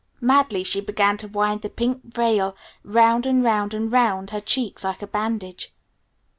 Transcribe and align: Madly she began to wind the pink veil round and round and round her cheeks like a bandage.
Madly 0.19 0.63
she 0.63 0.81
began 0.81 1.15
to 1.17 1.27
wind 1.27 1.61
the 1.61 1.69
pink 1.69 2.01
veil 2.03 2.55
round 2.83 3.27
and 3.27 3.43
round 3.43 3.75
and 3.75 3.91
round 3.91 4.31
her 4.31 4.39
cheeks 4.39 4.83
like 4.83 5.03
a 5.03 5.05
bandage. 5.05 5.71